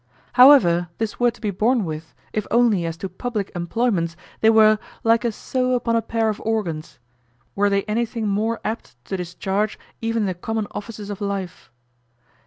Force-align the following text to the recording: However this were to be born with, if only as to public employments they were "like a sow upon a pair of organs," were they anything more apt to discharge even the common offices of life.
However 0.33 0.89
this 0.97 1.19
were 1.19 1.29
to 1.29 1.39
be 1.39 1.51
born 1.51 1.85
with, 1.85 2.15
if 2.33 2.47
only 2.49 2.85
as 2.87 2.97
to 2.97 3.07
public 3.07 3.51
employments 3.55 4.17
they 4.39 4.49
were 4.49 4.79
"like 5.03 5.23
a 5.23 5.31
sow 5.31 5.73
upon 5.75 5.95
a 5.95 6.01
pair 6.01 6.27
of 6.27 6.41
organs," 6.43 6.97
were 7.53 7.69
they 7.69 7.83
anything 7.83 8.27
more 8.27 8.59
apt 8.65 8.95
to 9.05 9.17
discharge 9.17 9.77
even 10.01 10.25
the 10.25 10.33
common 10.33 10.65
offices 10.73 11.11
of 11.11 11.21
life. 11.21 11.69